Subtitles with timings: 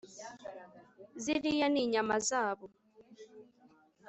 [1.23, 2.65] ziriya ni inyama zabo